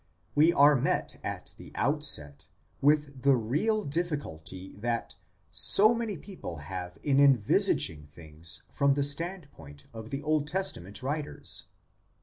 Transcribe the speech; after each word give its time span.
We 0.33 0.51
are 0.51 0.75
met 0.75 1.19
at 1.23 1.53
the 1.59 1.71
outset 1.75 2.47
with 2.81 3.21
the 3.21 3.35
real 3.35 3.83
difficulty 3.83 4.73
that 4.79 5.13
so 5.51 5.93
many 5.93 6.17
people 6.17 6.55
have 6.57 6.97
in 7.03 7.19
envisaging 7.19 8.07
things 8.07 8.63
from 8.71 8.95
the 8.95 9.03
standpoint 9.03 9.85
of 9.93 10.09
the 10.09 10.23
Old 10.23 10.47
Testament 10.47 11.03
writers. 11.03 11.67